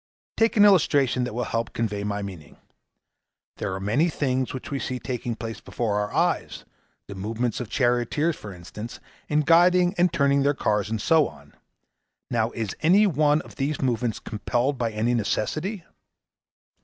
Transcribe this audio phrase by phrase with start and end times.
[0.35, 2.57] Take an illustration that will help to convey my meaning.
[3.57, 6.65] There are many things which we see taking place before our eyes
[7.05, 11.53] the movements of charioteers, for instance, in guiding and turning their cars, and so on.
[12.31, 15.83] Now, is any one of these movements compelled by any necessity?'